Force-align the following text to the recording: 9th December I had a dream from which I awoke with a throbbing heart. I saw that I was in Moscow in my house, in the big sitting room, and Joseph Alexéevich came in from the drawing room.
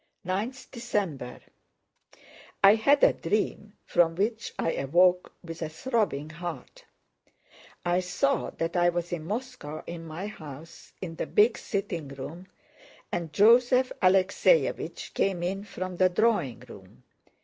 9th 0.25 0.71
December 0.71 1.41
I 2.63 2.73
had 2.73 3.03
a 3.03 3.13
dream 3.13 3.73
from 3.85 4.15
which 4.15 4.51
I 4.57 4.73
awoke 4.73 5.31
with 5.43 5.61
a 5.61 5.69
throbbing 5.69 6.31
heart. 6.31 6.83
I 7.85 7.99
saw 7.99 8.49
that 8.49 8.75
I 8.75 8.89
was 8.89 9.11
in 9.13 9.23
Moscow 9.25 9.83
in 9.85 10.03
my 10.07 10.25
house, 10.25 10.91
in 11.03 11.17
the 11.17 11.27
big 11.27 11.55
sitting 11.55 12.07
room, 12.07 12.47
and 13.11 13.31
Joseph 13.31 13.91
Alexéevich 14.01 15.13
came 15.13 15.43
in 15.43 15.63
from 15.65 15.97
the 15.97 16.09
drawing 16.09 16.61
room. 16.61 17.03